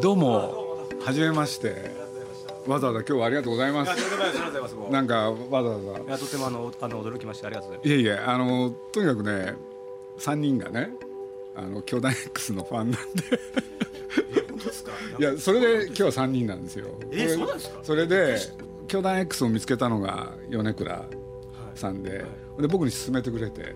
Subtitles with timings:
[0.00, 0.86] どうも。
[1.04, 1.90] はじめまして。
[2.66, 3.92] わざわざ今日はありがとうございます。
[4.90, 6.00] なんかわざわざ。
[6.00, 9.54] いやとてもあのあの驚きましたありがとうございいえいえあのとにかくね
[10.18, 10.90] 3人がね
[11.54, 13.22] あの兄弟 X のファンなんで。
[15.18, 16.86] いやそれで今日は3人なんですよ。
[16.86, 17.78] そうなんですか？
[17.82, 18.36] それで
[18.88, 21.04] 兄弟 X を見つけたのが米倉
[21.74, 22.24] さんで,、
[22.58, 23.74] で僕に勧めてくれて、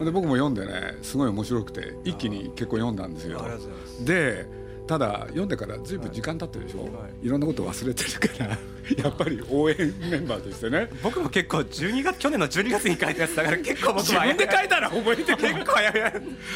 [0.00, 3.40] で僕も読んでねすごい面白くて一気に結構読んだんですよ。
[3.40, 4.04] ありがとうございます。
[4.04, 6.86] でただ読んでからずいぶん時間経ってるでしょ、は
[7.22, 7.26] い。
[7.26, 8.58] い、ろんなこと忘れてるから
[9.04, 9.76] やっぱり応援
[10.10, 10.88] メンバーとしてね。
[11.02, 16.12] 僕も結構12月去年の12月に書いたやつだから結構僕自分で書いたら覚えてる結構やや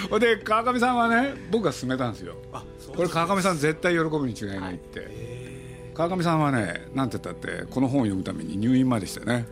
[0.08, 2.36] ほんで川上さんはね僕が勧めたんですよ。
[2.96, 9.46] これ川上さん絶対喜ぶに違いないって、川上さんはねなんて言ったってこの本を読むために入院までしてね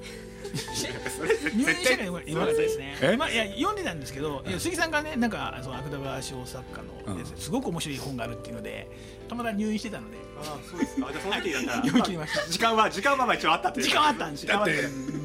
[1.54, 2.96] 入院してるの今方ですね。
[3.00, 3.16] え？
[3.16, 8.88] まあいや読んでたんですけど、杉さんがねなんかその芥川賞作家のですごく面白い本があるっていうので、
[9.28, 10.16] たまたま入院してたので。
[10.40, 11.08] あそうですか。
[11.08, 11.76] あじゃあその時だったら。
[11.84, 12.50] 読み切りました。
[12.50, 13.86] 時間は時間はまあ一応あったっていう。
[13.86, 14.52] 時間はあったんですよ。
[14.54, 14.72] だって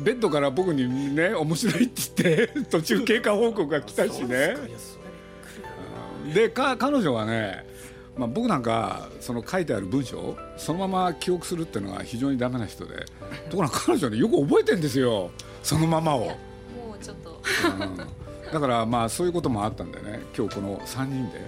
[0.03, 4.55] ベッドから僕にね面白いって言って途中経過報告が来たしね。
[6.33, 7.65] でか彼女はね、
[8.17, 13.05] まあ、僕なんかその書いてある文章をそのまま記憶するっていうのが非常にダメな人で
[13.49, 15.31] ところが彼女ねよく覚えてんですよ。
[15.61, 16.33] そのままを、も
[16.93, 17.41] うちょっと。
[17.81, 17.97] うん。
[18.53, 20.21] だからまあそういうこともあったんでね。
[20.37, 21.41] 今日この3人で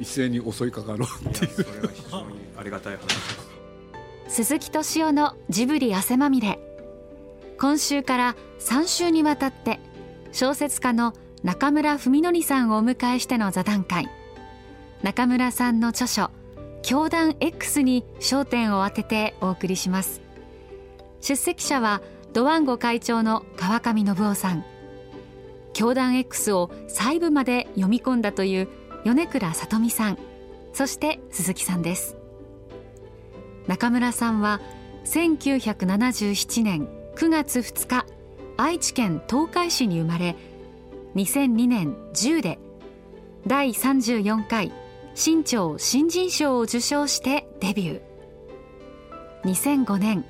[0.00, 1.50] 一斉に襲いかかろうっていう。
[1.50, 3.54] それは非常にありがたい話です。
[4.28, 6.58] 鈴木敏夫のジブリ汗まみれ。
[7.58, 9.78] 今週から3週にわたって
[10.32, 14.08] 小説家の中村文則さんをお迎えしての座談会
[15.04, 16.30] 中村さんの著書
[16.80, 20.22] 「教団 X」に焦点を当ててお送りします。
[21.20, 22.00] 出席者は
[22.32, 24.64] ドワンゴ会長の川上信夫さん。
[25.74, 28.68] 教団 X を細部まで読み込んだという
[29.04, 30.18] 米倉里美さん。
[30.72, 32.16] そして鈴木さんです。
[33.66, 34.62] 中村さんは
[35.04, 38.06] 1977年9月2日
[38.56, 40.34] 愛知県東海市に生まれ
[41.14, 42.58] 2002年10で
[43.46, 44.72] 第34回
[45.14, 49.44] 新潮新人賞を受賞してデビュー。
[49.44, 50.24] 2005年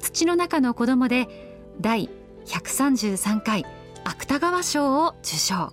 [0.00, 1.28] 土の中の子供で
[1.80, 2.10] 第
[2.44, 3.64] 133回
[4.04, 5.72] 芥川賞を受賞。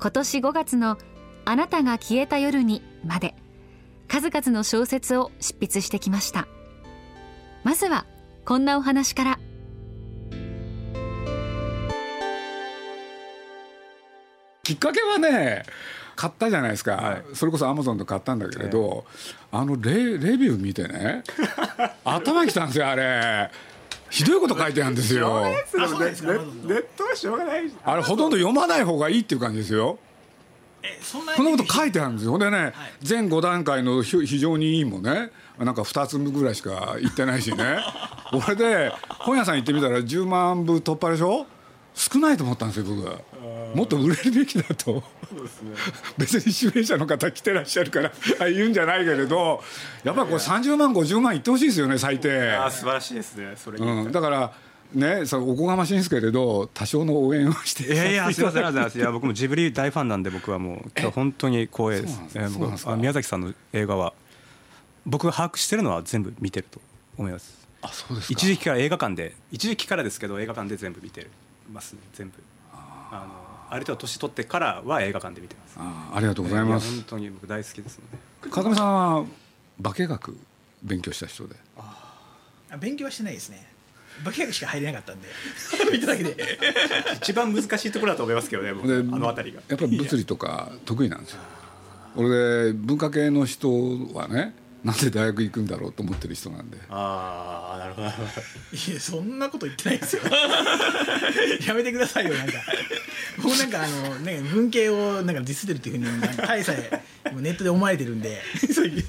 [0.00, 0.98] 今年5月の
[1.44, 3.34] 「あなたが消えた夜に」まで
[4.08, 6.48] 数々の小説を執筆してきました。
[7.62, 8.04] まずは
[8.44, 9.38] こんなお話から。
[14.64, 15.62] きっかけはね
[16.18, 17.22] 買ったじゃないですか、はい。
[17.32, 19.04] それこそアマゾンで買ったんだけれど、
[19.52, 21.22] あのレレビュー見てね
[22.04, 23.48] 頭きたんですよあれ。
[24.10, 25.44] ひどいこと書いてあるんですよ。
[26.16, 26.32] すか？
[26.32, 26.38] ネ
[26.74, 29.96] ネットはしょうがないあれほとんど読まない方がいいっていう感じですよ。
[30.82, 32.32] えそんなこんなこと書いてあるんですよ。
[32.32, 35.30] ほんでね、全5段階のひ非常にいいもね。
[35.60, 37.78] なんか2つぐらいしか言ってないしね。
[38.32, 41.46] 俺で本屋さん行ってみたら10万部突破でしょ？
[41.98, 43.18] 少ないと思ったんですよ僕は。
[43.74, 45.02] もっと売れるべきだと。
[46.16, 49.62] 別に主演者の方来てらっしゃるからあ言うんじゃないけれど
[50.04, 54.52] やっぱりこれ30万50万いってほしいですよね最低、あ素晴らしいですねそれに、うん、だから
[54.94, 57.96] ねそうおこがましいんですけれど多少の応援をしてい。
[57.96, 62.22] やいやすみませんありがとうございさますいや僕もジブリ大ファンなんで僕はもう今日本当に光栄です。
[62.22, 62.44] ですか？
[62.44, 64.14] え僕あ宮崎さんの映画は
[65.04, 66.80] 僕が把握してるのは全部見てると
[67.18, 67.68] 思います。
[67.82, 68.32] あそうですか。
[68.32, 71.26] 一時期から映画館で一時期からですけど映画館で全部見て
[71.72, 72.34] ます全部。
[72.72, 75.74] あのある程度年取ってからは映画館で見てます。
[75.78, 76.88] あありがとうございます。
[76.88, 78.50] や本当に僕大好きですので。
[78.50, 79.24] 川上さんは
[79.82, 80.36] 化学
[80.82, 81.56] 勉強した人で。
[81.76, 83.66] あ勉強はしてないですね。
[84.24, 85.28] 化学しか入れなかったんで。
[85.92, 86.58] 見ただけで。
[87.20, 89.62] 一番難しいところだと思いますけどねあの辺りが。
[89.68, 91.40] やっぱり物理とか得意なんですよ。
[92.16, 93.70] 俺で文化系の人
[94.14, 96.78] はねなんで大学行くんだろうと思ってる人なんで。
[96.88, 98.08] ああなるほど。
[98.08, 98.10] い
[98.94, 100.22] やそんなこと言ってないですよ。
[101.66, 102.52] やめてくださいよなんか。
[103.42, 108.40] 僕なんかあのね文系をなんかディスってるっていうふうになんか大さえ今ネットで思われてるんで。
[108.72, 109.04] そういう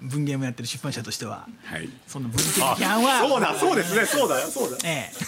[0.00, 1.46] 文芸もやってる出版社としては。
[1.64, 1.88] はい。
[2.08, 3.20] そんな文系的批判は。
[3.20, 4.04] そうだそうですね。
[4.04, 5.12] そうだよそうだえ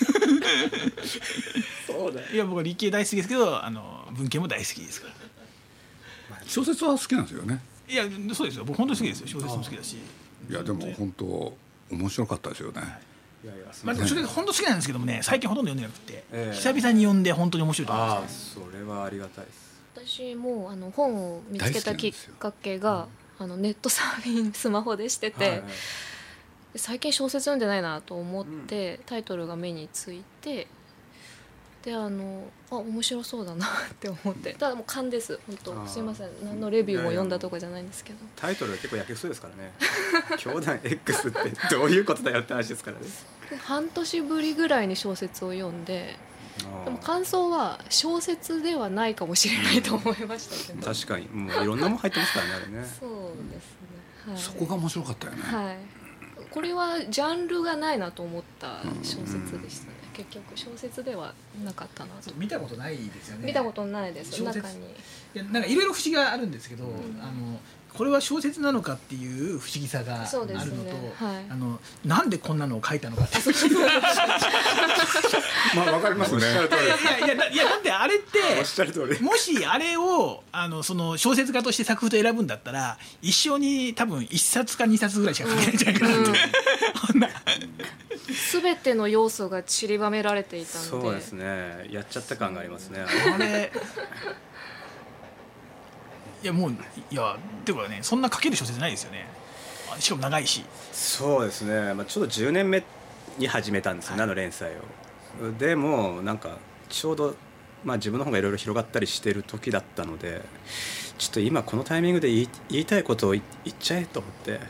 [1.87, 5.15] そうだえいや僕は理系大好きですけどあの文系も大好きですから。
[6.47, 8.05] 小説は好きなんですよねいや
[8.35, 8.65] そうですよ。
[8.65, 9.27] 僕本当に好きですよ。
[9.27, 9.97] 小説も好きだし。
[10.49, 11.55] いやでも本当
[11.91, 12.83] 面白かったですよね。
[13.45, 16.55] いやいやすまあ、でも小説本当好きなんですけどもね最近ほとんど読んでなくて、ええ。
[16.55, 19.75] 久々に読んで本当に面白いと思いまああす、それはありがたいです。
[19.95, 23.07] 私もあの本を見つけたきっかけが
[23.39, 25.63] あのネットサーフィンスマホでしてて、はいはい。
[26.77, 30.67] 最近小説読んでないなと思って、タイトルが目について
[31.85, 33.69] であのあ面白そうだなっ
[34.01, 34.55] て思って。
[34.59, 35.87] ただもう勘です本当。
[35.87, 36.31] すいません。
[36.43, 38.19] 何のレビューも読んだとかじゃないんですけど。
[38.37, 39.73] タイトルが結構やけくそですからね。
[40.39, 43.07] 教団 X ってどういうことだよって話ですからね。
[43.65, 46.17] 半年ぶりぐらいに小説を読んで
[46.85, 50.95] でも感想は小説ではないかもしれないと思いましたけど。
[50.95, 52.89] 確かにもういろんなもん入ってますからねあれね。
[52.99, 53.11] そう
[53.53, 53.73] です
[54.27, 54.33] ね。
[54.33, 54.39] はい。
[54.39, 55.77] そこが面白かったよね、はい。
[56.51, 61.35] これはジャンルがないなと思った小説でしたね結局小説では
[61.65, 62.33] なかったなと。
[62.37, 63.47] 見たことないですよね。
[63.47, 64.95] 見たことないです中に
[65.35, 66.87] なんかいろいろ不思議があるんですけど、あ
[67.27, 67.61] の
[67.97, 71.13] これは小説なのかっていう不思議さがあるのと、ね。
[71.17, 71.47] はい。
[71.49, 73.45] あのなんでこんなのを書いたのかっていう。
[75.77, 76.41] まあわかりますね。
[76.41, 78.39] いやいやだいやだってあれって
[79.23, 86.31] もしあれをあのその小説家として作風と選ぶんだったら一生に多分1冊か2冊ぐらいしか書けないんじゃないかなって、
[87.13, 87.29] こんな
[88.63, 93.71] 全ての要素が散りばめられていたのでそうですねやっちゃった感がありますねあれ
[96.45, 96.71] いやもう
[97.11, 99.27] いやっていうかねそんな書ける小説ないですよね。
[99.91, 100.63] あしかも長いし。
[100.93, 102.85] そうですね、まあ、ちょうど10年目
[103.39, 105.53] に始めたんですよね、あの連載を。
[105.59, 106.59] でもなんか
[106.91, 107.35] ちょうど、
[107.83, 110.43] まあ、自分の方がいろいろ広がったりしてる時だったので
[111.19, 114.61] ちょっと今このタイミングで言い言いたいことを言言っちゃえと思って。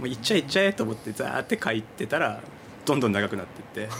[0.00, 2.40] もう言っちゃえ言っちゃえと思ってザーって書いてたら
[2.86, 3.94] どんどん長くなっていって。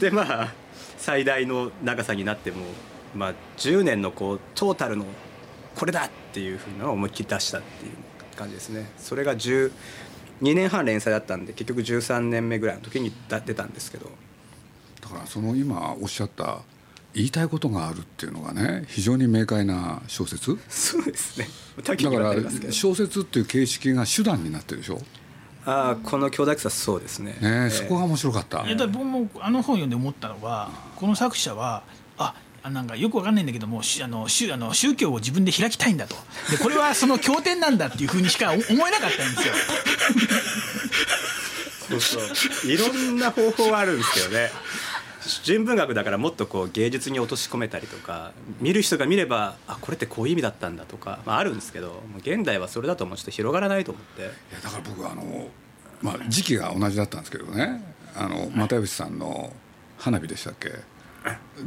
[0.00, 0.52] でまあ
[0.98, 2.64] 最大の長さになっても、
[3.14, 5.04] まあ、10年のこうトータルの
[5.76, 7.92] これだっていうふうなのを思いっきり出したっていう
[8.36, 8.90] 感じですね。
[8.98, 9.70] それが12
[10.40, 14.10] 年半連載だったんで結局13年目ぐらいの時にだ出たんですけど。
[15.00, 16.60] だからその今おっしゃった
[17.14, 20.56] 言いたいことがあるっていうのがね非常に明快な小説？
[20.68, 21.48] そうですね。
[21.82, 22.34] だから
[22.70, 25.00] 小説っていう形式が手段になってるでしょ、
[25.64, 27.32] ああこの兄弟草そうですね。
[27.32, 31.82] ねえーそこが面白かった、いやだ僕もあの本読んで思ったのはこの作者は
[32.16, 36.14] ああなんかよくわかんないんだけどもしあの宗あの宗教を自分で開きたいんだと。
[36.50, 39.54] でこれはその経典なんだっていうふうにしか思思えなかったんですよ。
[41.88, 42.20] そうそ
[42.68, 42.70] う。
[42.70, 44.50] いろんな方法はあるんですけどね。
[45.44, 54.22] 純文学だからもっとこう芸術に落とし込めたりとか見る人が見ればあこれってこういう意味だったんだとか、まあ、あるんですけど現代はそれだともうちょっと広がらないと思って。
[54.22, 54.30] いや
[54.62, 55.48] だから僕はあの、
[56.00, 57.82] まあ、時期が同じだったんですけどね。
[58.16, 59.52] あの又吉さんの
[59.98, 60.72] 「花火」でしたっけ？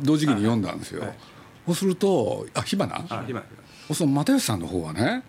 [0.03, 1.17] 同時期に読んだんですよ、はい
[1.65, 3.05] そうするとあ火花？
[3.09, 3.41] あ今
[3.93, 5.23] その又吉さんの方はね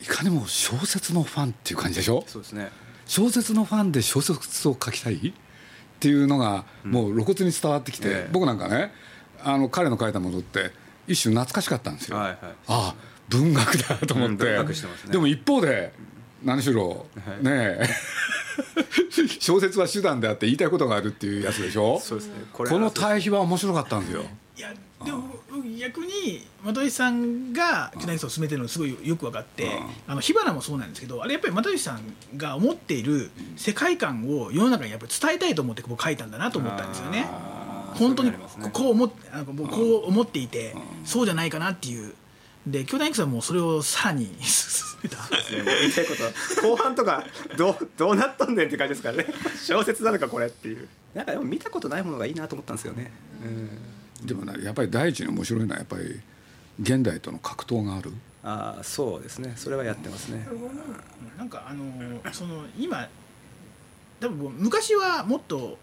[0.00, 2.24] いかにも小説のファンっていう感じでしょ？
[2.26, 2.70] そうですね。
[3.04, 5.16] 小説のファンで小説を書きたい？
[5.28, 5.32] っ
[6.00, 8.30] ていうのがもう露骨に伝わってきて、ええ。
[8.32, 8.92] 僕なんかね
[9.44, 10.70] あの彼の書いたものって
[11.06, 12.38] 一種懐かしかったんですよ、はいはい。
[12.42, 12.94] ああ
[13.28, 15.12] 文学だと思って、うん文学してますね。
[15.12, 15.92] でも一方で
[16.44, 17.44] 何しろ、はい。
[17.44, 17.50] ね
[17.80, 17.88] え。
[19.40, 22.00] 小説は手段であって言いたいことがあるっていうやつでしょ？
[22.00, 22.34] そうですね。
[22.52, 24.24] この対比は面白かったんですよ。
[24.56, 24.72] いや
[25.04, 29.70] でも僕逆に又吉さんが巨大ニスを進めてるのすごいよく分かって
[30.08, 32.00] あの火花もそうなんですけどあれやっぱり又吉さん
[32.36, 37.28] が思っている世界観を世の中にやっぱり伝えたいと思って僕書いたんだなと思ったんですよね。
[37.94, 38.32] 本当に
[38.72, 39.14] こう思って
[39.70, 40.74] こう思っていて
[41.04, 42.12] そうじゃないかなっていう
[42.66, 45.16] で巨大ニスはもうそれをさらに進めた。
[45.16, 45.22] ね
[45.80, 46.14] 言いたいこ
[46.60, 47.24] と後半とか
[47.56, 49.26] どうどうなっとんねんって感じですからね。
[49.64, 50.88] 小説なのかこれっていう。
[51.14, 53.10] なんかでも見たことないものがいいなと思ったんですよね、
[53.42, 56.20] うん、でもねやっぱり第一に面白いのはやっぱり
[56.80, 58.12] 現代との格闘がある。
[58.42, 59.54] ああそうですね。
[59.56, 60.46] それはやってますね。
[61.36, 63.08] なんかあのその今
[64.20, 65.78] 多分昔はもっと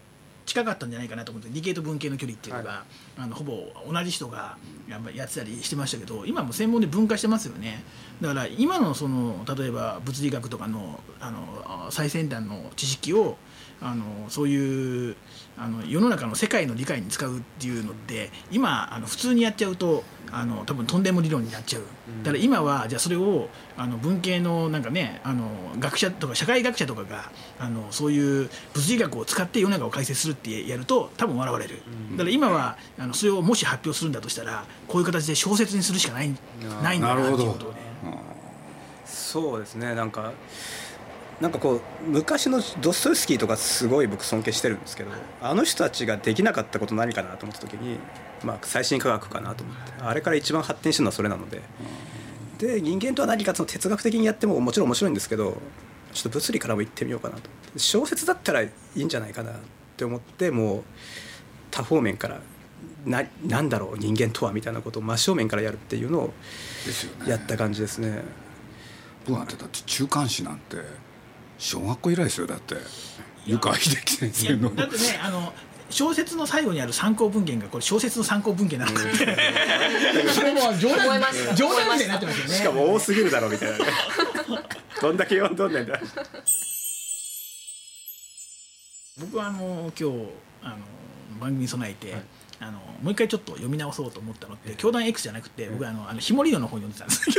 [0.46, 2.86] 近かったんじゃないかなと思って理系と文系の距離っていうのが、
[3.18, 7.84] あのほぼ同じ人がやっぱやってたりしてましたけど今も専門で分化してますよね。
[8.22, 13.38] だから今のその例えば物理学とかのあの最先端の知識を
[13.82, 15.16] あのそういう
[15.58, 21.84] あの世の中の世界の理解に使うっていうのって今あの普通にやっちゃうとあの多分とんでも理論になっちゃう。
[22.24, 31.82] だから今はじゃあそれをあの文系のなんかねあの学者とか社会学者とかがあのそういう物理学を使って世の中を解説するってやると多分笑われる。
[32.12, 36.36] だから今はあのそれをもし発表するんだとしたらこういう形で小説にするしかない
[36.82, 37.78] ないんだなっていうことをね。
[39.06, 39.96] そうですね。
[39.96, 40.34] なんか
[41.42, 48.00] なんかこう昔のドストエフスキーとかすごい僕尊敬してるんですけどあの人たちができなかったこと何かなと思った時に、
[48.46, 49.94] まあ、最新科学かなと思って。
[50.02, 51.62] あれから一番発展してるのはそれなので。
[52.58, 55.58] で人間とは何かその哲学的にやってももちろん面白いんですけど
[56.14, 59.56] ちょっと物理からも行ってみようかなと小説だったらいいんじゃないかなっ
[59.98, 60.84] て思ってもう
[61.70, 62.40] 多方面から
[63.06, 66.34] ななんだろう人間とはみたいなことを真正面からやるっていうのを
[67.28, 68.24] やった感じですね。
[69.28, 70.78] 僕なんてだって中間誌なんて
[71.58, 72.48] 小学校以来ですよ。
[72.48, 72.76] だって
[73.46, 75.54] 湯川秀樹先いや生のだってねあの
[75.96, 80.30] 小説の最後にある参考文献がこれ小説の参考文献なのかって。
[80.30, 81.22] それも冗談
[81.56, 82.54] 冗談みたいになってますよね。
[82.54, 83.86] しかも多すぎるだろうみたいなね。
[85.02, 85.98] どんだけ読んどんねんだ。
[89.20, 90.28] 僕はあの今日
[90.64, 90.76] あの
[91.40, 92.14] 番組に備えて、
[92.60, 97.30] あのもう一回ちょっと読み直そうと思ったのって教団 X じゃなくて僕はあのあのひも理論の本読んでたんです。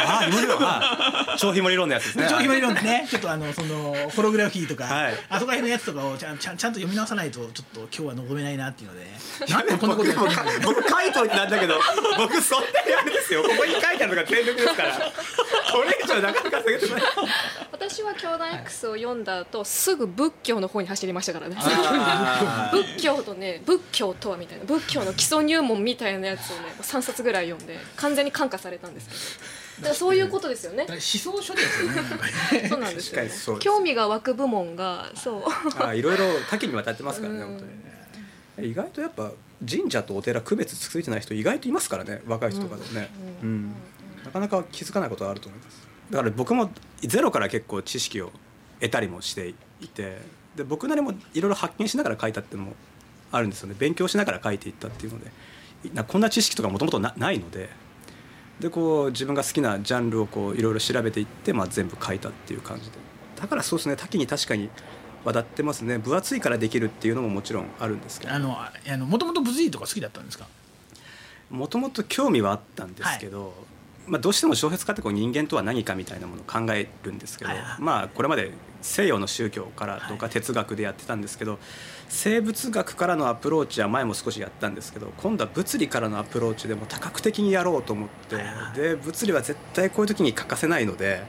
[0.00, 5.14] ああひも理論あ超ひも理論のやつですね超ひも理論で ねちょっとあのそのホログラフィーとか、はい。
[5.28, 9.06] あそこら辺のやつとかをちゃんちゃんちゃんと読み直さないとちょっと今日は望めないなっていうので。
[9.48, 11.80] なんでこんなことやってるんだろう僕書いといてなんだけど
[12.16, 13.42] 僕そんなにあれですよ。
[13.42, 14.94] ここに書いてあるのが全力ですから。
[15.72, 17.02] これ以上なかなか下げてない。
[17.72, 21.56] 私は教団 X を読んだ後すぐ仏教の方に走りましたからね。
[21.58, 24.64] あ仏教とね仏教とはみたいな。
[24.64, 29.58] 仏教の基礎入門みたいなやつをね3冊ぐらい読んで完全に感化されたんですけど。
[29.78, 30.84] だからそういうことですよね。
[30.88, 32.02] 思想書ですよね。
[32.68, 33.22] そうなんですよ、
[33.54, 33.60] ね。
[33.60, 35.42] 興味が湧く部門がそう。
[35.42, 37.46] ーあーいろいろ多岐にわたってますからねうん。
[37.48, 37.58] 本
[38.56, 39.30] 当に意外とやっぱ
[39.68, 43.10] 神社とお寺区別ついてない人意外といますからね若い人とかでもね、
[43.42, 43.74] うん。
[44.24, 45.88] なかなか気づかないことはあると思います。
[46.10, 46.70] だから僕も
[47.00, 48.32] ゼロから結構知識を
[48.80, 50.18] 得たりもしていて
[50.56, 52.76] で僕なりもいろいろ発見しながら書いたっていうのも
[53.30, 53.76] あるんですよね。
[53.78, 55.30] 勉強しながら書いていったっていうので。
[55.94, 57.70] なこんな知識とかもともとないので。
[58.60, 62.98] でこう自分が好きなジャンルをこういろいろ調べていって、まあ、全部書いたっていう感じで。
[63.40, 64.68] だからそうですね多岐に確かに
[65.24, 65.98] 渡ってますね。
[65.98, 68.32] 分厚いからできるっていうのももちろんあるんですけど。
[68.32, 70.48] あのあのもともと物理とか好きだったんですか？
[71.50, 73.54] もともと興味はあったんですけど、
[74.08, 77.80] まあ、どうしても小説家ってこう人間とは何かみたいなものを考えるんですけど、はいはい。
[77.80, 78.50] まあこれまで
[78.82, 81.60] 西洋の宗教からとか哲学でやってたんですけど、
[82.08, 88.36] 生物学からのアプローチは前も少しやったんですけど今度は物理からのアプローチでも多角的にやろうと思って
[88.80, 91.22] で物理は絶対こういう時に欠かせないので。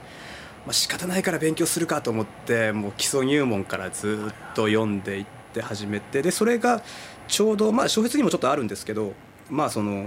[0.66, 6.82] まあ仕方ないから勉強するかと思ってもう基礎入門からずっと読んでいって始めてでそれが
[7.28, 9.14] ちょうどまあ小説にもちょっとあるんですけど
[9.48, 10.06] まあその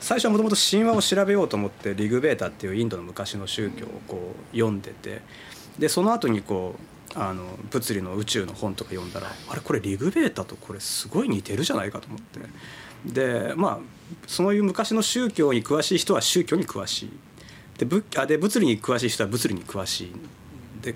[0.00, 5.22] 最初はもともと神話を調べようと思ってリグベータっていうインドの昔の宗教をこう読んでて
[5.78, 12.40] でその後にこうあの物理の宇宙の本とか読んだらあれこれリグベータとこれすごい似てるじゃないかと思って。
[13.06, 13.78] でまあ
[14.26, 17.10] そういう昔の宗教に詳しい人は宗教に詳しい。
[17.78, 20.12] で仏あで物理に詳しい人は物理に詳しい。
[20.82, 20.94] で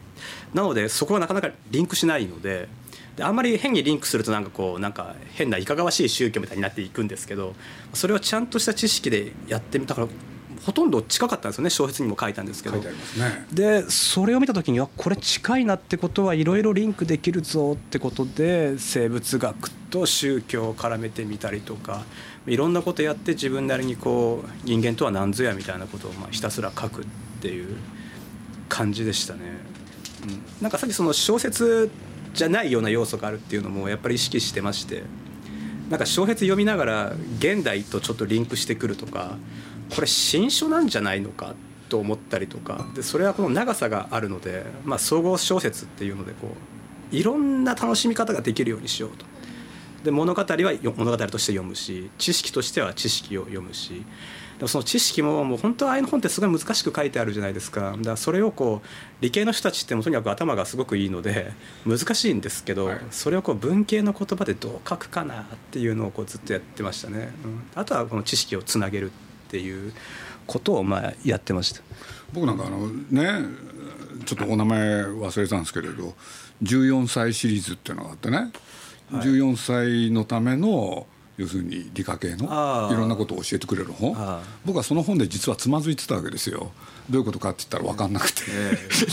[0.53, 2.69] なのでそこはなかなかリンクしないので
[3.17, 7.55] であんまり変にリンクするとなんかこうなんか変ないかがわしい宗教みたいになっていくんですけど
[7.95, 10.09] それをちゃんとした知識でやってみたから
[10.65, 12.77] ほとんど近かったんですよね小説にも書いたんですけど。
[12.79, 12.93] ね。
[13.53, 22.05] でそれを見た時にはこれ近いなってことはいろいろリンクできるぞってことで生物学と宗教を絡めてみたりとか
[22.47, 27.05] いろんなことやって自分なりにこう人間とは何ぞやみたいなことをまあひたすら書くっ
[27.41, 27.77] ていう
[28.69, 29.41] 感じでしたね。
[30.25, 31.91] うん、なんかさっきその小説
[32.35, 35.03] じゃないような要素があるっていうのもやっぱり意識してまして。
[35.91, 39.37] なんか小説読みながら現代とちょっとリンクしてくるとか
[39.91, 41.55] これ新書なんじゃないのか
[41.89, 42.87] と思ったりとか。
[42.95, 46.55] でそれはこの長さがあるので、まあ、総合小説っていうのでこ
[47.13, 49.27] ういろんな楽しみ方ができるようにしようと。
[50.05, 54.05] で物語はよ物語として読むし知識としては知識を読むし。
[54.59, 57.93] でもその知識ももう本当はああいう本ってすごい難しく書いてあるじゃないですか。
[57.93, 58.89] だからそれをこう
[59.23, 61.53] 理系の人たちってもうとにかく頭がすごくいいので
[61.87, 67.63] 難しいんですけど、それをこう文系の言葉でどう書くかなっていうのをこうずっとやってましたね、うん。
[67.75, 69.13] あとはこの知識をつなげる
[69.51, 69.93] っていう
[70.47, 71.83] ことをまあやってました。
[72.33, 73.49] 僕なんかあのね
[74.25, 76.15] ちょっとお名前忘れたんですけれど
[76.63, 78.53] 14歳シリーズっていうのがあってね、
[79.11, 84.15] 14歳のための要するに理科系のいろんなことを教えてくれる本。
[84.65, 86.71] 僕はその本で実はつまずいてたわけですよ
[87.09, 88.43] どういうことかって言ったら分かんなくて、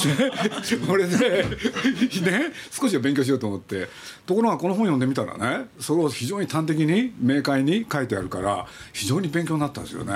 [0.89, 3.87] 俺で、ね、少しは勉強しようと思って。
[4.25, 10.13] ところがこの本読んでみたらねそれを非常に端的に明快に書いてあるから非常に勉強になったんですよね、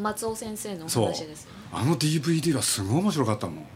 [0.00, 1.58] 松尾先生の話ですよね。
[1.72, 3.66] あの DVD はすごい面白かったもん。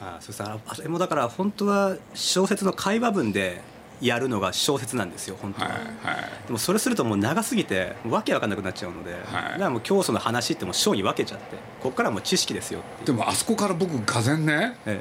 [0.00, 3.60] あそうさあれもだから本当は小説の会話文で
[4.02, 6.46] やるのが小説なんですよ本当は、はいはい。
[6.46, 9.22] でもそれするともう長すぎてわけわかんなくなっちゃうので、はい。
[9.22, 15.00] だからもう教祖の話ってもう章に分けちゃってここからはもう知識ですよでもあそこから僕がぜんねえ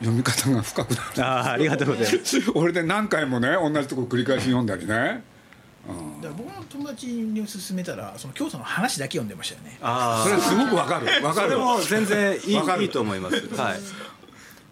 [0.00, 2.40] 読み方が深くなえああありがとうございます。
[2.40, 5.22] る 俺で何回もね同じとこ繰り返し読んだりね。
[5.86, 9.78] だから僕の友達に勧めたらその教祖の話だけ読んでましたよね。
[9.82, 11.24] あそれすごくわかる。
[11.24, 11.50] わかる。
[11.50, 12.82] それも全然いいわかる。
[12.82, 13.36] いいと思います。
[13.54, 13.78] はい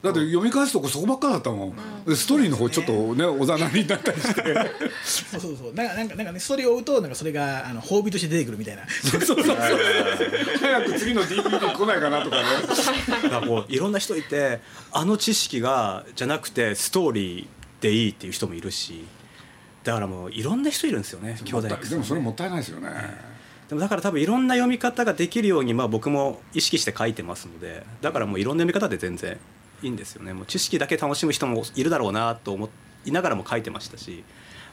[0.03, 4.43] だって読み返すとこそこばっかだったもん、でストーリーの方ちょっとねおざなりになったりして。
[5.05, 5.75] そうそうそう。
[5.75, 8.83] なんかなんかなんかねストーリーを追うとなんかそれがあの褒美として出てくるみたいな。
[8.89, 9.57] そうそうそう。
[10.61, 12.43] 早く次の DVD 来ないかなとかね。
[13.23, 14.59] だからこういろんな人いて
[14.91, 19.05] あの知識がじゃなくてストーリーでいいっていう人もいるし。
[19.85, 22.89] だからもういろんな人いるんですよね兄弟でもそれもったいないですよね。
[23.69, 29.39] でもだから多分いろんな読み方ができるようにまあ僕も意識して書いてますのでだからもういろんな読み方で全然
[29.83, 30.33] いいんですよね。
[30.33, 32.69] もう知識だけ楽しむ人もいるだろうなと思
[33.05, 34.25] いながらも書いてましたし、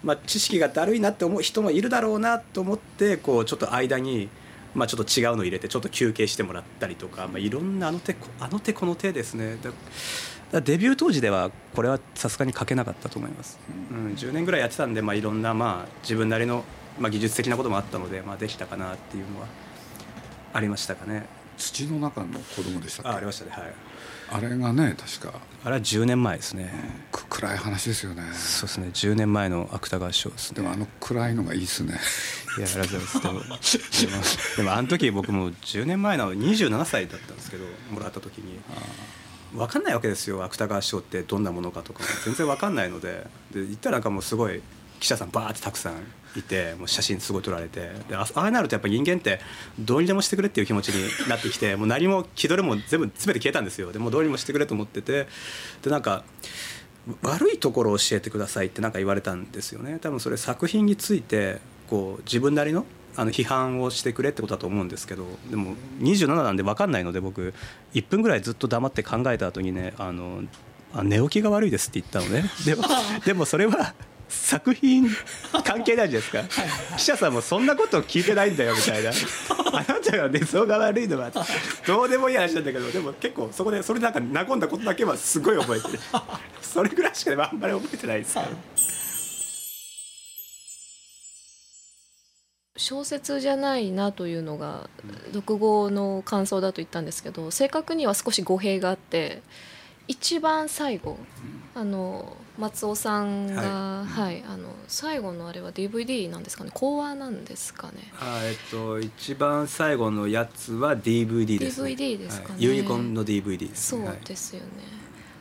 [0.03, 4.29] まあ、知識がだるいなって思う人もいるだろうなと思ってこうちょっと間に。
[4.75, 9.57] まあ、ちょっと違うの入れてちょっと休憩してもらったりとか、まあ、いろんなあの手あの手この手ですね。
[10.51, 13.59] だデビュー当時ではこれはさすがに書けなかったと思います、
[13.91, 16.63] うん、10年ぐらいやってたんで、まあ、いろんなまあ自分なりの
[16.99, 19.47] まあ技術的なこともあったので、まあ、できたかなっていうのは
[20.53, 21.25] ありましたかね。
[21.57, 23.09] 土の中の子供でしたっけ？
[23.09, 23.51] あありましたね。
[23.51, 23.73] はい
[24.31, 25.39] あれがね確か。
[25.63, 26.71] あれは10年前ですね、
[27.11, 28.23] く暗い話ですよね。
[28.33, 28.89] そうですね。
[28.93, 30.55] 10年前の芥川賞ですね。
[30.57, 31.99] でもあの暗いのがいいですね。
[32.57, 34.05] いやありがとうございます。
[34.05, 34.23] でも
[34.57, 38.59] でもあの時僕も10年前の27歳だったんですけどもらった時に。
[39.51, 40.43] 分かんないわけですよ。
[40.43, 42.03] 芥川賞ってどんなものかとか。
[42.23, 43.25] 全然分かんないので。
[43.51, 44.61] で言ったらなんかもうすごい
[44.99, 45.93] 記者さんバーってたくさん
[46.37, 47.91] いてもう写真すごい撮られて。
[48.07, 49.39] であああなるとやっぱ人間って
[49.79, 53.91] どうにでもしてくれっていう気持ちになってきて もう何も気取れも全部全て消えたんですよ。
[53.91, 55.27] でもうどうにもしてくれと思ってて。
[55.83, 56.23] でなんか
[57.23, 59.99] 悪いところを教えてくださいってなんか言われたんですよね。
[59.99, 67.53] 多分それ作品についてこう自分なりのあの批判をしてくれってことだと思うんですけどでも27なんで分かんないので僕
[67.93, 70.43] 1分ぐらいずっと黙って考えた後にねあの
[70.93, 72.49] あ寝起きが悪いですって言ったのね。
[72.65, 72.83] でも
[73.25, 73.93] でもそれは
[74.29, 75.09] 作品
[75.65, 76.43] 関係ないじゃないですか。
[76.97, 79.11] 記者さんもそんなこと聞いてないんだよみたいな。
[79.71, 81.31] あなたが寝相が悪いのは
[81.85, 84.19] どうでもいい話なんだけどでも結構そこでそれなんか
[84.49, 85.99] 和んだことだけはすごい覚えてる。
[86.61, 88.47] それぐらいしかあんまり覚えてないですけど
[92.77, 94.89] 小説じゃないなというのが
[95.33, 99.41] 読後の感想だと言ったんですけど正確には少し語弊があって
[100.09, 101.17] 一番最後
[101.75, 104.07] あの松尾さんが、はい。
[104.07, 106.71] はいあの最後のあれは DVD なんですかね？
[106.73, 108.11] 講話なんですかね？
[108.19, 112.55] あえっと一番最後のやつは DVD です、ね、DVD ですかね。
[112.55, 112.63] はい。
[112.63, 114.17] ユニコーンの DVD です、そうね、はい。
[114.25, 114.67] ですよね、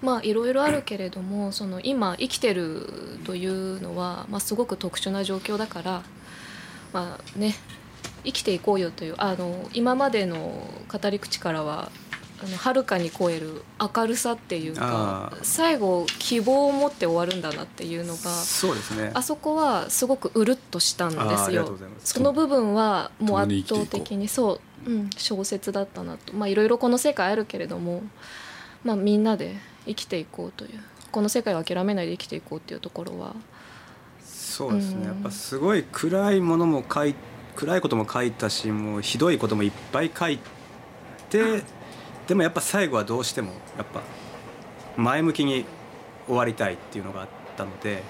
[0.02, 2.86] まあいろいろあるけれどもその今生きてる
[3.24, 6.02] というのは、まあ、すごく特殊な状況だから
[6.92, 7.54] まあね
[8.24, 11.90] 生きていこうよというあの今までの語り口からは
[12.40, 19.10] あのはるかに超える明るさっていうか最後希望を持って終わるんだなっていうのがそうですね。
[19.14, 21.76] あそこはすごくうるっとしたんですよ。
[22.04, 26.32] その部分はもう圧倒的にそう、うん、小説だったなと。
[26.32, 28.02] まあいろいろこの世界あるけれども、
[28.84, 33.34] まあ、みんなで生きていこうというこの世界を諦めないで生きていこうっていうところは
[34.24, 35.04] そうですね、うん。
[35.04, 37.14] やっぱすごい暗いものも書い
[37.56, 40.38] 暗いことも書いたしもうひどいこともいっぱい書い
[41.28, 41.62] て
[42.28, 44.02] でもやっぱ最後はどうしてもやっぱ
[44.96, 45.64] 前向きに
[46.26, 48.02] 終わりたいっていうのがあったので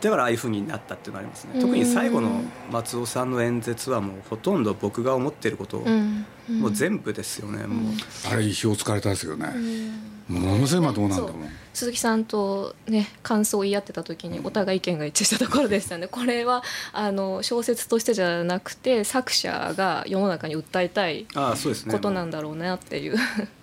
[0.00, 1.58] だからああいうふうになったっていうのがありますね。
[1.60, 6.26] 特に最後の松尾さんの演説はもうほとんど僕が思ってることを、うん。
[6.60, 7.94] もう全部ですよね、もう。
[8.30, 9.50] あれ意表をつかれたですよね。
[9.54, 16.08] うんものすごいまともなんだもん鈴木さんとね感想を言い合ってた時にお互い意見が一致したところでしたね。
[16.10, 16.62] これは
[16.92, 21.92] あの小説としてじゃなくて作者が世の中に訴えたいああそうですね。
[21.92, 23.16] ことなんだろうなっていう。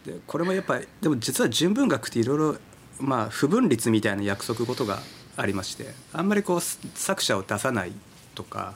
[0.06, 2.56] でこれもやっぱりでも実は純文学っていろいろ
[3.00, 5.00] まあ不分律みたいな約束事が
[5.36, 7.92] ありましてあんまりこう作者を出さない
[8.36, 8.76] とか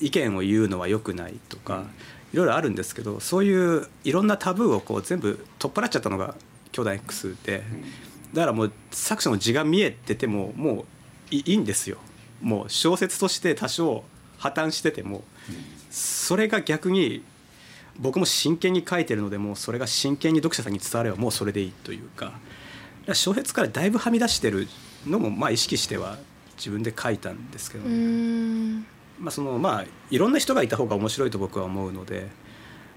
[0.00, 1.84] 意見を言うのは良くないとか
[2.32, 6.34] いろいろあるんですけどそういういろんなタブーをこう全部取っ払っちゃったのが
[6.74, 7.62] 兄弟 X で。
[8.32, 10.84] だからもう作者の字が見えててもも
[11.30, 11.98] ういいいんですよ。
[12.42, 14.04] もう小説として多少
[14.38, 15.22] 破綻してても。
[15.90, 17.22] それが逆に
[17.98, 22.26] 僕も真剣に書いてるのでもうそれが真剣に読者さんに伝わればもうそれでいいというか。
[22.26, 22.38] だか
[23.08, 24.66] ら小説からだいぶはみ出してる
[25.06, 26.18] のもまあ意識しては
[26.56, 28.86] 自分で書いたんですけど、うん。
[29.20, 32.28] まあそのまあいろんな人がいた方が面白いと僕は思うので、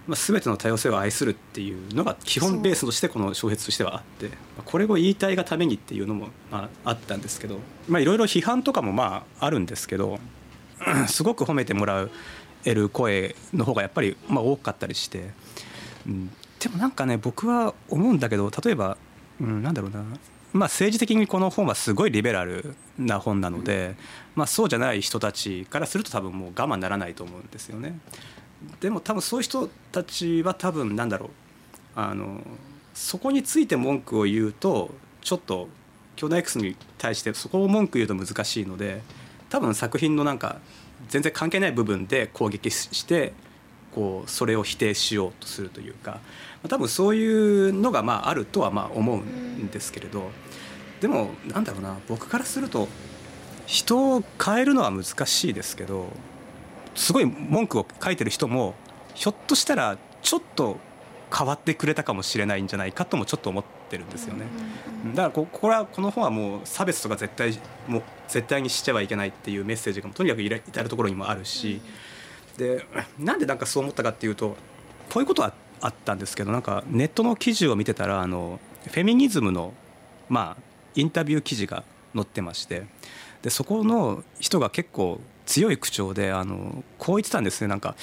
[0.08, 10.20] まあ、全ての多様性を愛するっていうのが基本ベースとしてこの小説としてはあってまあこれを言いたいがためにっていうのもまああったんですけどまあいろいろ批判とかもまああるんですけど
[11.08, 12.08] すごく褒めてもら
[12.64, 15.32] える声の方がやっぱりまあ多かったりして、
[16.08, 18.98] うん、でもなんかね僕は思うんだけど例えば、
[19.42, 20.18] うん、なんだろうな、まあ、
[20.70, 23.98] 政治的にこの本はすごいリベラルな本なので、
[24.36, 28.00] まあ、そうじゃない人たちからすると多分もう我慢ならないと思うんですよね。
[28.80, 31.30] でも多分そういう人たちは多分なんだろう。
[31.96, 32.42] あの
[32.94, 34.92] そこについて文句を言うと
[35.22, 35.68] ちょっと
[36.16, 39.02] 兄弟 X に対してそこを文句言うと難しいので
[39.50, 40.60] 多分作品のなんか
[41.10, 43.34] 全然関係ない部分で攻撃して
[43.94, 46.20] こうそれを否定しようとするというか
[46.68, 50.30] 多分そういうのがまああるとはまあ思うんですけれど
[51.02, 52.88] でもなんだろうな僕からすると
[53.66, 56.08] 人を変えるのは難しいですけど
[56.98, 58.74] すごい文句を書いてる人も
[59.14, 60.78] ひょっとしたらちょっと
[61.34, 64.46] 変わってくれたかもしれないんじゃないかともちょっと思ってるんですよね。
[65.14, 71.82] だからここれはこの本はもう差別とか絶対もう絶対にしてはいけないっていうメッセージがとにかく至る所にもあるし、
[72.58, 72.86] で
[73.20, 74.58] なんでなんかそう思ったかっていうと
[75.14, 79.74] こういうことはあったんですけどなんかネットの記事を見てたらあのフェミニズムの
[80.30, 80.62] まあ
[80.96, 81.84] インタビュー記事が
[82.16, 82.86] 載ってまして。
[83.44, 87.68] でそこの人が結構強い口調であのこう言ってたんですね。
[87.68, 87.96] なんか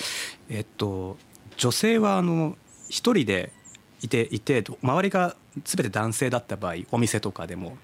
[0.48, 1.16] えっと
[1.56, 2.56] 女性はあの
[2.88, 3.52] 一人で
[4.02, 7.76] いていて周りが全て男性だった場合お店とかでも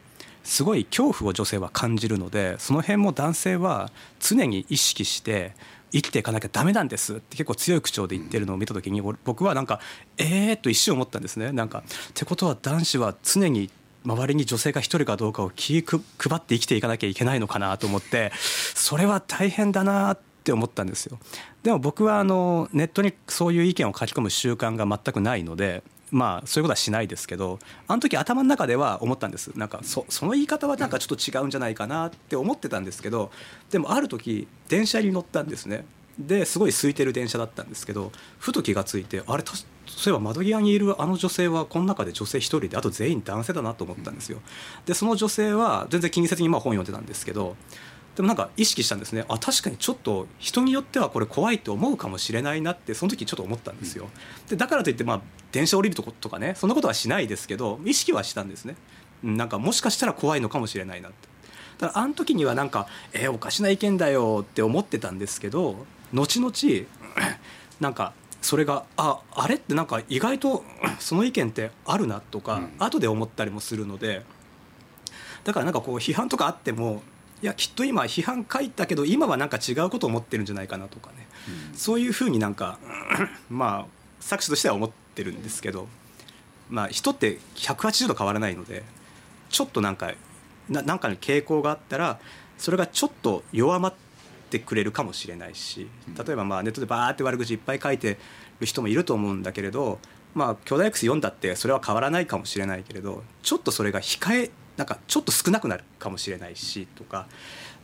[0.43, 5.53] すごい恐怖を女性は感じるのでその辺も男性は常に意識して
[5.93, 9.81] 生きていかなきゃダメなんですって結構強い口調で言ってるのを見た時に僕はなんか
[10.17, 11.53] ええー、と一瞬思ったんですね。
[11.53, 13.71] なんかってことは男子は常に
[14.05, 16.01] 周りに女性が一人かどうかを気配
[16.37, 18.33] って生きていかなきゃいけないのかなと思って
[18.75, 21.19] それは大変だなって思ったんですよ。
[21.63, 29.49] でも僕はあのネットにそういう意見を書き込む習慣が全くないのでまあそういうことはしないですけどあの時頭の中では思ったんです。
[29.57, 33.31] なんかそその言い方はなんかちょっと違うんじゃないかなって思ってたんですけど
[33.71, 35.85] でもある時電車に乗ったんですね。
[36.19, 39.43] ですごい空いてる電車だったんですけどふと気が付いてあれ
[39.97, 44.41] そういえば窓際にいるあの女性はこの中で女性1人であと全員男性だなと思ったんですよ。
[44.87, 47.57] でその女性は全然気にせずにまあ本読んでたんですけど
[48.17, 49.25] でもなんか意識したんですね。
[49.29, 54.09] あ確かにちょっと人によってはこれ怖いって思うかもしれないなってその時ちょっと思ったんですよ。
[54.49, 55.21] でだからといってまあ
[55.53, 58.77] 電車降りるとことかねそんなことはしないですけど意識はしたんですね。
[59.23, 61.29] なんかもしかしたら怖いのかもしれないなって。
[61.79, 66.53] だからあの時にはなんかえー、おかしな意見だよって思ってたんですけど後々
[67.81, 70.65] なんかそれがああれってなんか意外と
[70.99, 74.23] その意見ってあるなとか、うん、後で思ったりもするので
[75.45, 77.03] だからなんかこう批判とかあっても
[77.43, 81.27] いやきっと今批判書いたけど今はなんか違うことを思ってるんじゃないかなとかね、
[81.73, 82.79] うん、そういうふうになんか
[83.49, 85.87] まあ作詞としては思ってるんですけど、
[86.69, 88.83] まあ、人って180度変わらないので
[89.49, 90.13] ちょっとなんか
[90.69, 92.21] ななんかの傾向があったら
[92.59, 94.10] それがちょっと弱まって
[94.51, 95.87] ってくれるかもしれないし
[96.27, 98.19] 例えばまあネットでバーって悪口いっぱい書いて
[98.59, 100.01] る人もいると思うんだけれど
[100.35, 107.27] まあ巨大 X 読んだってそれは変わらないかもしれないけれどちょっとそれが控えなんかちょっと少なくなるかもしれないしとか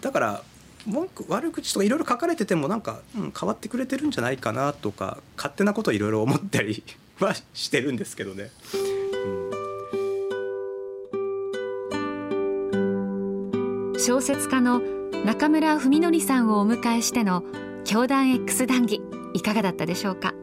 [0.01, 0.43] だから
[0.87, 6.83] 文句悪口とかいろいろ書かれててもなんか、うん、変わってくれてるんじゃないかなとか勝手なこといろいろ思ったり
[7.19, 8.51] はしてるんですけどね。
[13.99, 14.96] 小説家の
[15.27, 17.43] 中村文則さんをお迎えしての
[17.85, 19.03] 教団 X 談義
[19.35, 20.35] いかがだったでしょうか。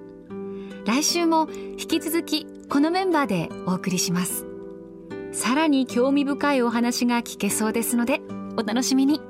[0.85, 1.47] 来週も
[1.79, 4.45] 引き続きこのメンバーでお送りします。
[5.31, 8.19] さらに興味深いお話が聞けそうですので
[8.57, 9.21] お楽しみに。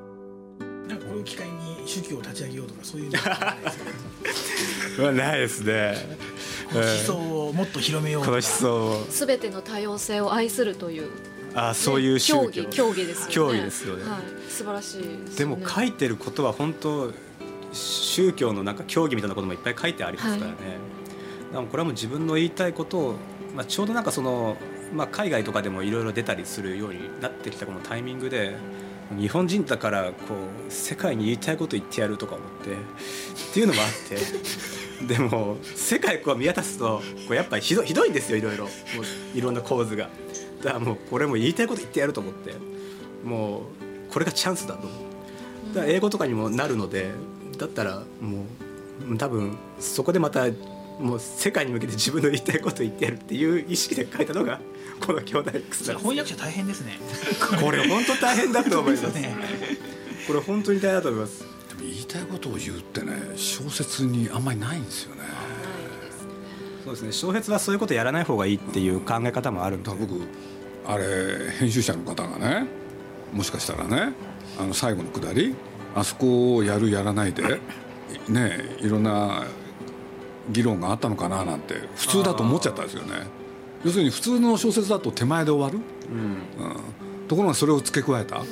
[0.88, 5.14] なんかこれを機会に宗教を立ち上げようとかそういうのは。
[5.14, 6.18] ないですね。
[6.74, 11.12] 思想をもっと広めようこの思想すべての多様性を愛するという
[11.56, 13.34] あそういう宗教、ね、競技ですよね。
[13.34, 17.12] 競技ですよね、はい、素晴らしいで、ね,、でも書いてることは本当
[17.72, 20.58] 宗教のなんか競技みたいなこともいっぱい書いてありますからね、
[21.54, 23.16] はい、これはもう自分の言いたいことを、
[23.56, 24.58] まあ、ちょうどなんかその、
[24.94, 28.56] まあ、海外とかでもいろいろ出たりするようになってきたこのタイミングで
[29.18, 30.36] 日本人だからこ
[30.68, 34.18] う世界に言いたいこと言ってやるとか思ってっていうのもあって
[35.06, 38.70] でも世界こう見渡すとこうやっぱりひどひどいんですよいろいろ。
[39.36, 40.10] いろんな構図が。
[40.64, 42.54] だからもうこれも言いたいこと言ってやると思って
[43.24, 43.60] も
[44.10, 44.88] うこれがチャンスだと
[45.74, 47.12] だから英語とかにもなるので
[47.58, 48.46] だったらも
[49.10, 50.46] う多分そこでまた
[51.00, 54.60] もう世界に向けて自分の言いたいこと言ってやるっていう意識で書いたのが
[55.00, 56.98] この兄弟 X なん翻訳者大変ですね。
[57.60, 59.14] これ本当大変だと思います。
[59.14, 59.36] ね
[60.28, 61.40] これ本当に大変だと思います。
[61.40, 65.24] でも言いたいことを言うってね小説にあんまりないんですよね
[66.84, 67.12] そうですね。
[67.12, 70.22] 小説はそういうことやらない方がいいっていう考え方もあるんで僕
[70.86, 72.68] あれ編集者の方がね
[73.32, 74.14] もしかしたらね
[74.60, 75.56] あの最後のくだり
[75.96, 77.60] あそこをやるやらないで
[78.28, 79.46] ねいろんな
[80.52, 83.28] 議論があったのかななんて普通だと思っちゃったんですよね。
[83.86, 88.48] 要するに普通の小説だと手前で終わる、うん、うん、ところがそれを付け加えた、うん、うん、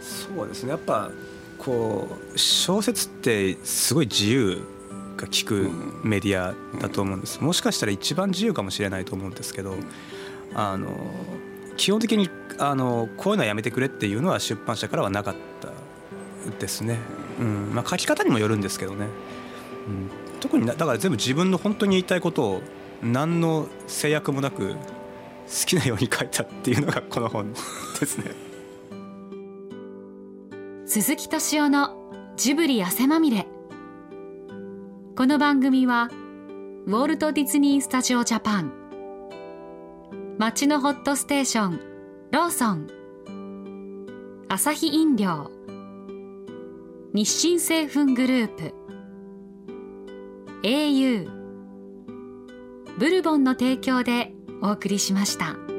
[0.00, 0.70] そうですね。
[0.70, 1.10] やっぱ
[1.58, 4.62] こう小説ってすごい自由
[5.16, 5.70] が利く
[6.02, 9.74] メディアだと思うんです、もしかしたら一番自由かもしれないと思うんですけど、
[10.54, 10.88] あの
[11.76, 15.72] 基本的にあのこういうのはやめてくれっていうのは出版社からはなかった
[16.58, 16.98] ですね、
[17.40, 17.74] うん。
[17.74, 19.06] まあ、書き方にもよるんですけどね、
[19.88, 22.62] うん、特にだから全部自分の本当に言いたいことを
[23.02, 24.76] 何の制約もなく好
[25.66, 27.52] きなように書いたっていうのがこの本
[28.00, 28.32] ですね。
[30.86, 33.46] 鈴木敏夫のジブリ汗まみれ
[35.16, 36.10] この番組は
[36.86, 38.72] ウォルト・ディズニー・スタジオ・ジャパン。
[40.38, 41.80] 街のホットステーション
[42.32, 42.88] ローソン。
[44.48, 45.52] アサヒ飲料。
[47.12, 48.74] 日清製粉グループ。
[50.64, 51.30] au
[52.98, 55.73] ブルボンの提供でお送りしました。